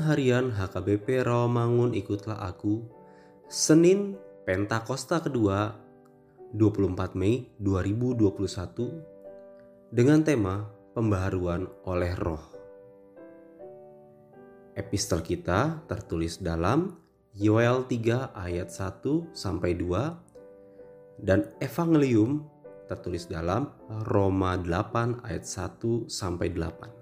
[0.00, 2.80] harian HKBP Rawamangun Ikutlah Aku
[3.44, 4.16] Senin
[4.48, 5.76] Pentakosta kedua
[6.56, 10.64] 24 Mei 2021 dengan tema
[10.96, 12.40] Pembaharuan oleh Roh.
[14.80, 16.96] Epistel kita tertulis dalam
[17.36, 22.48] Yoel 3 ayat 1 sampai 2 dan Evangelium
[22.88, 23.68] tertulis dalam
[24.08, 26.99] Roma 8 ayat 1 sampai 8.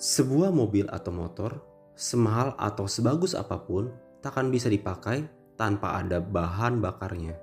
[0.00, 1.60] Sebuah mobil atau motor,
[1.92, 3.92] semahal atau sebagus apa pun,
[4.24, 5.28] takkan bisa dipakai
[5.60, 7.36] tanpa ada bahan bakarnya.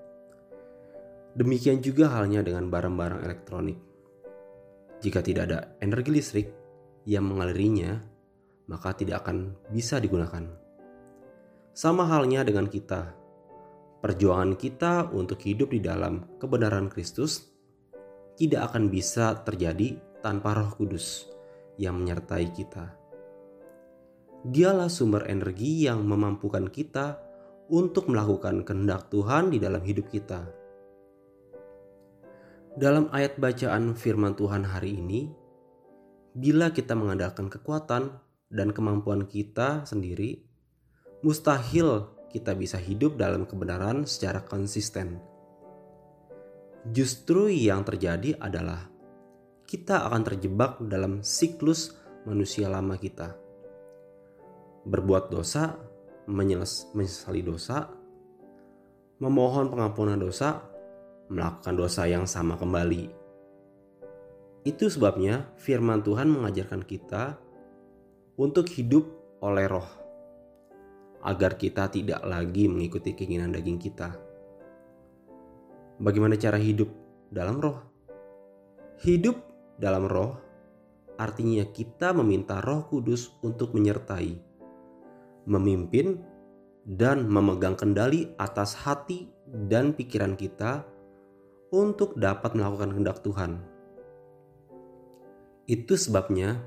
[1.38, 3.78] Demikian juga halnya dengan barang-barang elektronik.
[5.06, 6.47] Jika tidak ada energi listrik
[7.06, 8.01] yang mengalirinya,
[8.66, 10.50] maka tidak akan bisa digunakan.
[11.78, 13.13] Sama halnya dengan kita.
[14.01, 17.53] Perjuangan kita untuk hidup di dalam kebenaran Kristus
[18.34, 21.36] tidak akan bisa terjadi tanpa Roh Kudus
[21.77, 22.93] yang menyertai kita.
[24.45, 27.17] Dialah sumber energi yang memampukan kita
[27.69, 30.45] untuk melakukan kehendak Tuhan di dalam hidup kita.
[32.77, 35.33] Dalam ayat bacaan firman Tuhan hari ini,
[36.37, 38.13] bila kita mengandalkan kekuatan
[38.53, 40.45] dan kemampuan kita sendiri,
[41.25, 45.17] mustahil kita bisa hidup dalam kebenaran secara konsisten.
[46.93, 48.87] Justru yang terjadi adalah
[49.67, 51.91] kita akan terjebak dalam siklus
[52.23, 53.35] manusia lama kita.
[54.88, 55.75] Berbuat dosa,
[56.31, 57.91] menyesali dosa,
[59.19, 60.63] memohon pengampunan dosa,
[61.28, 63.11] melakukan dosa yang sama kembali.
[64.63, 67.35] Itu sebabnya firman Tuhan mengajarkan kita
[68.39, 69.03] untuk hidup
[69.44, 69.88] oleh roh,
[71.28, 74.16] agar kita tidak lagi mengikuti keinginan daging kita.
[75.99, 76.88] Bagaimana cara hidup
[77.28, 77.84] dalam roh?
[79.03, 79.47] Hidup
[79.77, 80.47] dalam roh
[81.17, 84.38] artinya kita meminta Roh Kudus untuk menyertai,
[85.49, 86.21] memimpin,
[86.88, 90.85] dan memegang kendali atas hati dan pikiran kita
[91.73, 93.59] untuk dapat melakukan kehendak Tuhan.
[95.67, 96.63] Itu sebabnya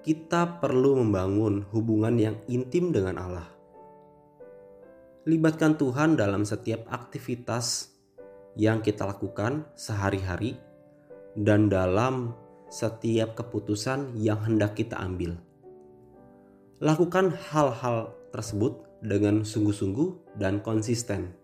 [0.00, 3.48] kita perlu membangun hubungan yang intim dengan Allah.
[5.28, 7.92] Libatkan Tuhan dalam setiap aktivitas
[8.56, 10.56] yang kita lakukan sehari-hari
[11.38, 12.34] dan dalam
[12.70, 15.34] setiap keputusan yang hendak kita ambil.
[16.80, 21.34] Lakukan hal-hal tersebut dengan sungguh-sungguh dan konsisten.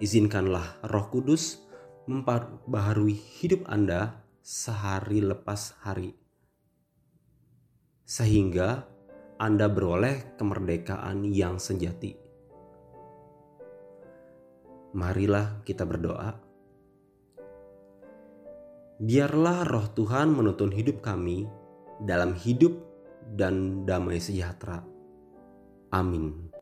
[0.00, 1.62] Izinkanlah Roh Kudus
[2.06, 6.14] memperbaharui hidup Anda sehari lepas hari,
[8.06, 8.86] sehingga
[9.36, 12.14] Anda beroleh kemerdekaan yang sejati.
[14.96, 16.45] Marilah kita berdoa.
[18.96, 21.44] Biarlah roh Tuhan menuntun hidup kami
[22.00, 22.72] dalam hidup
[23.36, 24.80] dan damai sejahtera.
[25.92, 26.55] Amin.